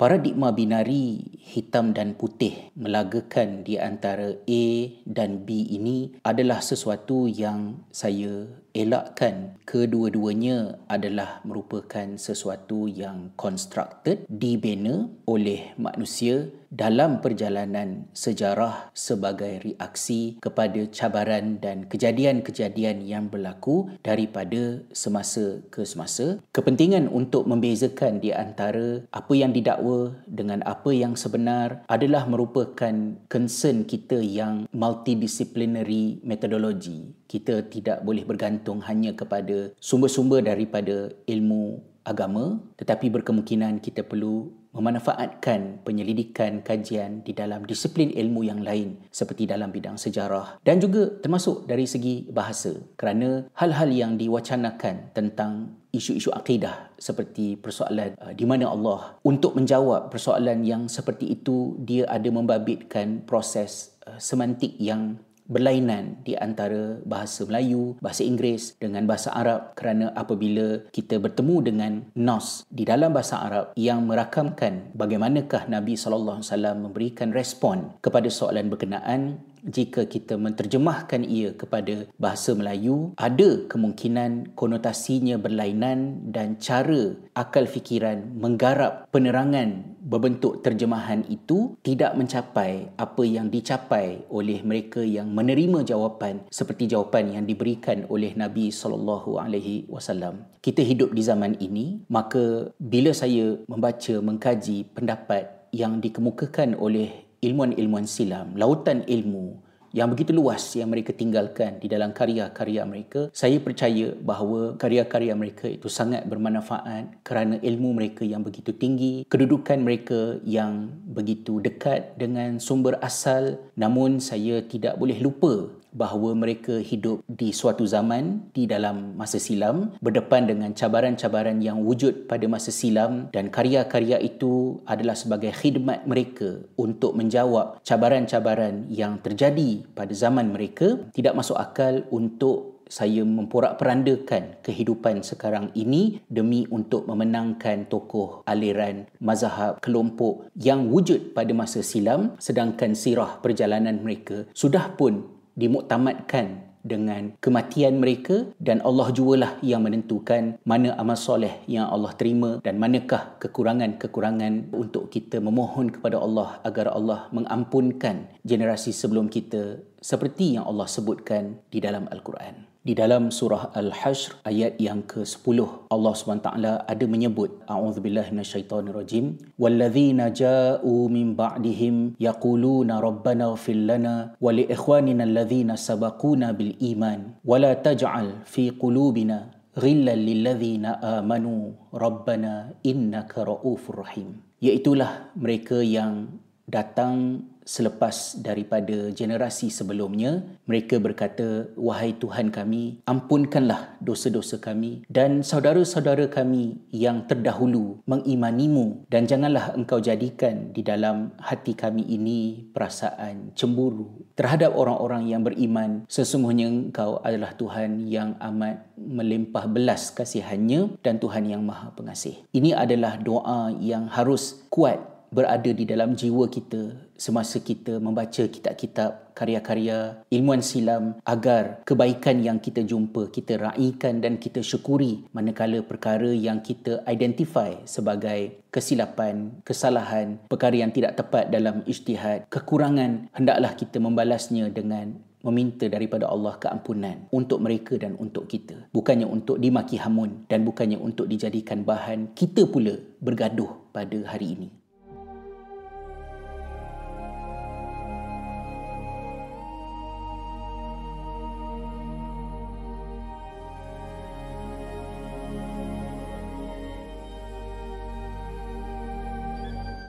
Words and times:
paradigma 0.00 0.48
binari 0.48 1.20
hitam 1.36 1.92
dan 1.92 2.16
putih 2.16 2.72
melagakan 2.72 3.60
di 3.68 3.76
antara 3.76 4.32
A 4.32 4.64
dan 5.04 5.44
B 5.44 5.68
ini 5.68 6.16
adalah 6.24 6.64
sesuatu 6.64 7.28
yang 7.28 7.84
saya 7.92 8.48
elakkan. 8.72 9.60
Kedua-duanya 9.68 10.88
adalah 10.88 11.44
merupakan 11.44 12.16
sesuatu 12.16 12.88
yang 12.88 13.36
constructed 13.36 14.24
dibina 14.24 15.04
oleh 15.28 15.76
manusia 15.76 16.48
dalam 16.70 17.18
perjalanan 17.18 18.06
sejarah 18.14 18.94
sebagai 18.94 19.58
reaksi 19.66 20.38
kepada 20.38 20.86
cabaran 20.94 21.58
dan 21.58 21.90
kejadian-kejadian 21.90 23.02
yang 23.02 23.26
berlaku 23.26 23.90
daripada 24.06 24.78
semasa 24.94 25.58
ke 25.74 25.82
semasa. 25.82 26.38
Kepentingan 26.54 27.10
untuk 27.10 27.50
membezakan 27.50 28.22
di 28.22 28.30
antara 28.30 29.02
apa 29.10 29.34
yang 29.34 29.50
didakwa 29.50 30.14
dengan 30.30 30.62
apa 30.62 30.94
yang 30.94 31.18
sebenar 31.18 31.82
adalah 31.90 32.30
merupakan 32.30 33.18
concern 33.26 33.82
kita 33.82 34.22
yang 34.22 34.70
multidisciplinary 34.70 36.22
methodology. 36.22 37.10
Kita 37.26 37.66
tidak 37.66 38.06
boleh 38.06 38.22
bergantung 38.22 38.78
hanya 38.86 39.10
kepada 39.10 39.74
sumber-sumber 39.82 40.46
daripada 40.46 41.10
ilmu 41.26 41.82
agama 42.00 42.56
tetapi 42.80 43.12
berkemungkinan 43.12 43.84
kita 43.84 44.00
perlu 44.00 44.59
memanfaatkan 44.70 45.82
penyelidikan 45.82 46.62
kajian 46.62 47.26
di 47.26 47.34
dalam 47.34 47.66
disiplin 47.66 48.14
ilmu 48.14 48.46
yang 48.46 48.62
lain 48.62 49.02
seperti 49.10 49.50
dalam 49.50 49.74
bidang 49.74 49.98
sejarah 49.98 50.62
dan 50.62 50.78
juga 50.78 51.10
termasuk 51.18 51.66
dari 51.66 51.90
segi 51.90 52.30
bahasa 52.30 52.78
kerana 52.94 53.50
hal-hal 53.58 53.90
yang 53.90 54.14
diwacanakan 54.14 55.10
tentang 55.10 55.80
isu-isu 55.90 56.30
akidah 56.30 56.94
seperti 57.02 57.58
persoalan 57.58 58.14
uh, 58.22 58.30
di 58.30 58.46
mana 58.46 58.70
Allah 58.70 59.18
untuk 59.26 59.58
menjawab 59.58 60.08
persoalan 60.14 60.62
yang 60.62 60.86
seperti 60.86 61.34
itu 61.34 61.74
dia 61.82 62.06
ada 62.06 62.30
membabitkan 62.30 63.26
proses 63.26 63.98
uh, 64.06 64.18
semantik 64.22 64.78
yang 64.78 65.18
berlainan 65.50 66.22
di 66.22 66.38
antara 66.38 67.02
bahasa 67.02 67.42
Melayu, 67.44 67.98
bahasa 67.98 68.22
Inggeris 68.22 68.78
dengan 68.78 69.04
bahasa 69.10 69.34
Arab 69.34 69.74
kerana 69.74 70.14
apabila 70.14 70.86
kita 70.94 71.18
bertemu 71.18 71.56
dengan 71.66 71.92
nos 72.14 72.62
di 72.70 72.86
dalam 72.86 73.10
bahasa 73.10 73.42
Arab 73.42 73.74
yang 73.74 74.06
merakamkan 74.06 74.94
bagaimanakah 74.94 75.66
Nabi 75.66 75.98
sallallahu 75.98 76.40
alaihi 76.40 76.48
wasallam 76.54 76.76
memberikan 76.86 77.28
respon 77.34 77.98
kepada 77.98 78.30
soalan 78.30 78.70
berkenaan 78.70 79.42
jika 79.66 80.08
kita 80.08 80.40
menterjemahkan 80.40 81.20
ia 81.26 81.52
kepada 81.52 82.08
bahasa 82.16 82.56
Melayu 82.56 83.12
ada 83.20 83.68
kemungkinan 83.68 84.56
konotasinya 84.56 85.36
berlainan 85.36 86.32
dan 86.32 86.56
cara 86.56 87.12
akal 87.36 87.68
fikiran 87.68 88.24
menggarap 88.40 89.10
penerangan 89.12 89.89
berbentuk 90.00 90.64
terjemahan 90.64 91.22
itu 91.28 91.76
tidak 91.84 92.16
mencapai 92.16 92.88
apa 92.96 93.22
yang 93.22 93.52
dicapai 93.52 94.24
oleh 94.32 94.64
mereka 94.64 95.04
yang 95.04 95.28
menerima 95.28 95.84
jawapan 95.84 96.40
seperti 96.48 96.88
jawapan 96.88 97.36
yang 97.36 97.44
diberikan 97.44 98.08
oleh 98.08 98.32
Nabi 98.32 98.72
sallallahu 98.72 99.36
alaihi 99.36 99.84
wasallam. 99.92 100.48
Kita 100.64 100.80
hidup 100.80 101.12
di 101.12 101.22
zaman 101.22 101.60
ini, 101.60 102.00
maka 102.08 102.72
bila 102.80 103.12
saya 103.12 103.60
membaca 103.68 104.14
mengkaji 104.18 104.88
pendapat 104.96 105.68
yang 105.70 106.00
dikemukakan 106.00 106.74
oleh 106.74 107.28
ilmuan-ilmuan 107.44 108.04
silam, 108.08 108.56
lautan 108.56 109.04
ilmu 109.04 109.69
yang 109.90 110.06
begitu 110.06 110.30
luas 110.30 110.62
yang 110.78 110.86
mereka 110.86 111.10
tinggalkan 111.10 111.82
di 111.82 111.90
dalam 111.90 112.14
karya-karya 112.14 112.86
mereka, 112.86 113.26
saya 113.34 113.58
percaya 113.58 114.14
bahawa 114.14 114.78
karya-karya 114.78 115.34
mereka 115.34 115.66
itu 115.66 115.90
sangat 115.90 116.30
bermanfaat 116.30 117.26
kerana 117.26 117.58
ilmu 117.58 117.98
mereka 117.98 118.22
yang 118.22 118.46
begitu 118.46 118.70
tinggi, 118.70 119.26
kedudukan 119.26 119.82
mereka 119.82 120.38
yang 120.46 120.94
begitu 121.10 121.58
dekat 121.58 122.14
dengan 122.14 122.62
sumber 122.62 123.02
asal, 123.02 123.58
namun 123.74 124.22
saya 124.22 124.62
tidak 124.62 124.94
boleh 124.94 125.18
lupa 125.18 125.79
bahawa 125.92 126.34
mereka 126.34 126.78
hidup 126.78 127.22
di 127.26 127.50
suatu 127.50 127.86
zaman 127.86 128.50
di 128.54 128.66
dalam 128.66 129.14
masa 129.18 129.42
silam 129.42 129.94
berdepan 129.98 130.46
dengan 130.46 130.70
cabaran-cabaran 130.74 131.58
yang 131.62 131.82
wujud 131.82 132.30
pada 132.30 132.46
masa 132.46 132.70
silam 132.70 133.28
dan 133.34 133.50
karya-karya 133.50 134.22
itu 134.22 134.82
adalah 134.86 135.18
sebagai 135.18 135.50
khidmat 135.54 136.06
mereka 136.06 136.62
untuk 136.78 137.14
menjawab 137.18 137.82
cabaran-cabaran 137.82 138.86
yang 138.90 139.18
terjadi 139.20 139.84
pada 139.94 140.14
zaman 140.14 140.50
mereka. 140.54 140.98
Tidak 141.14 141.34
masuk 141.34 141.58
akal 141.58 142.06
untuk 142.14 142.80
saya 142.90 143.22
memporak-perandakan 143.22 144.66
kehidupan 144.66 145.22
sekarang 145.22 145.70
ini 145.78 146.18
demi 146.26 146.66
untuk 146.74 147.06
memenangkan 147.06 147.86
tokoh 147.86 148.42
aliran 148.50 149.06
mazhab 149.22 149.78
kelompok 149.78 150.50
yang 150.58 150.90
wujud 150.90 151.30
pada 151.30 151.54
masa 151.54 151.86
silam 151.86 152.34
sedangkan 152.42 152.98
sirah 152.98 153.38
perjalanan 153.38 154.02
mereka 154.02 154.50
sudah 154.50 154.90
pun 154.98 155.39
dimuktamadkan 155.58 156.70
dengan 156.80 157.36
kematian 157.44 158.00
mereka 158.00 158.48
dan 158.56 158.80
Allah 158.80 159.12
jualah 159.12 159.60
yang 159.60 159.84
menentukan 159.84 160.56
mana 160.64 160.96
amal 160.96 161.16
soleh 161.16 161.60
yang 161.68 161.88
Allah 161.92 162.16
terima 162.16 162.60
dan 162.64 162.80
manakah 162.80 163.36
kekurangan-kekurangan 163.40 164.72
untuk 164.72 165.12
kita 165.12 165.38
memohon 165.44 165.92
kepada 165.92 166.16
Allah 166.16 166.58
agar 166.64 166.92
Allah 166.92 167.28
mengampunkan 167.36 168.32
generasi 168.44 168.96
sebelum 168.96 169.28
kita 169.28 169.84
seperti 170.00 170.56
yang 170.56 170.64
Allah 170.64 170.88
sebutkan 170.88 171.60
di 171.68 171.78
dalam 171.78 172.08
Al-Quran. 172.08 172.68
Di 172.80 172.96
dalam 172.96 173.28
surah 173.28 173.76
Al-Hashr 173.76 174.40
ayat 174.48 174.80
yang 174.80 175.04
ke-10 175.04 175.92
Allah 175.92 176.12
SWT 176.16 176.48
ada 176.64 177.04
menyebut 177.04 177.60
A'udzubillahi 177.68 178.32
minasyaitonirrajim 178.32 179.36
walladzina 179.60 180.32
ja'u 180.32 181.12
min 181.12 181.36
ba'dihim 181.36 182.16
yaquluna 182.16 183.04
rabbana 183.04 183.52
ighfir 183.52 183.84
lana 183.84 184.32
wa 184.40 184.48
li 184.48 184.64
ikhwanina 184.64 185.28
alladzina 185.28 185.76
sabaquna 185.76 186.56
bil 186.56 186.72
iman 186.96 187.36
wa 187.44 187.60
la 187.60 187.76
taj'al 187.76 188.48
fi 188.48 188.72
qulubina 188.72 189.52
ghillan 189.76 190.16
lil 190.16 190.40
ladzina 190.40 191.20
amanu 191.20 191.76
rabbana 191.92 192.72
innaka 192.80 193.44
ra'ufur 193.44 194.08
rahim 194.08 194.40
Iaitulah 194.64 195.36
mereka 195.36 195.84
yang 195.84 196.40
datang 196.64 197.44
selepas 197.70 198.34
daripada 198.42 199.14
generasi 199.14 199.70
sebelumnya 199.70 200.42
mereka 200.66 200.98
berkata 200.98 201.70
wahai 201.78 202.18
Tuhan 202.18 202.50
kami 202.50 203.06
ampunkanlah 203.06 203.94
dosa-dosa 204.02 204.58
kami 204.58 205.06
dan 205.06 205.46
saudara-saudara 205.46 206.26
kami 206.26 206.82
yang 206.90 207.30
terdahulu 207.30 208.02
mengimanimu 208.10 209.06
dan 209.06 209.30
janganlah 209.30 209.70
engkau 209.78 210.02
jadikan 210.02 210.74
di 210.74 210.82
dalam 210.82 211.30
hati 211.38 211.78
kami 211.78 212.02
ini 212.10 212.66
perasaan 212.74 213.54
cemburu 213.54 214.26
terhadap 214.40 214.72
orang-orang 214.72 215.28
yang 215.28 215.44
beriman. 215.44 216.08
Sesungguhnya 216.08 216.64
engkau 216.64 217.20
adalah 217.20 217.52
Tuhan 217.52 218.08
yang 218.08 218.40
amat 218.40 218.88
melimpah 218.96 219.68
belas 219.68 220.08
kasihannya 220.16 220.96
dan 221.04 221.20
Tuhan 221.20 221.44
yang 221.44 221.60
maha 221.60 221.92
pengasih. 221.92 222.40
Ini 222.56 222.72
adalah 222.72 223.20
doa 223.20 223.68
yang 223.76 224.08
harus 224.08 224.64
kuat 224.72 225.09
berada 225.30 225.70
di 225.70 225.86
dalam 225.86 226.18
jiwa 226.18 226.50
kita 226.50 227.14
semasa 227.14 227.62
kita 227.62 228.02
membaca 228.02 228.42
kitab-kitab 228.50 229.30
karya-karya 229.38 230.26
ilmuan 230.28 230.58
silam 230.58 231.16
agar 231.22 231.86
kebaikan 231.86 232.42
yang 232.42 232.58
kita 232.58 232.82
jumpa 232.82 233.30
kita 233.30 233.56
raikan 233.56 234.18
dan 234.18 234.42
kita 234.42 234.58
syukuri 234.60 235.24
manakala 235.30 235.86
perkara 235.86 236.28
yang 236.34 236.58
kita 236.60 237.06
identify 237.06 237.72
sebagai 237.86 238.58
kesilapan, 238.74 239.62
kesalahan, 239.62 240.42
perkara 240.50 240.82
yang 240.82 240.90
tidak 240.90 241.18
tepat 241.18 241.50
dalam 241.50 241.86
ijtihad, 241.86 242.50
kekurangan 242.50 243.30
hendaklah 243.30 243.74
kita 243.78 244.02
membalasnya 244.02 244.66
dengan 244.70 245.14
meminta 245.40 245.88
daripada 245.88 246.28
Allah 246.28 246.60
keampunan 246.60 247.26
untuk 247.32 247.64
mereka 247.64 247.96
dan 247.96 248.14
untuk 248.20 248.44
kita. 248.44 248.92
Bukannya 248.92 249.24
untuk 249.24 249.56
dimaki 249.56 249.96
hamun 249.96 250.44
dan 250.50 250.68
bukannya 250.68 251.00
untuk 251.00 251.26
dijadikan 251.26 251.80
bahan 251.86 252.36
kita 252.36 252.68
pula 252.68 252.98
bergaduh 253.24 253.88
pada 253.90 254.20
hari 254.28 254.58
ini 254.58 254.79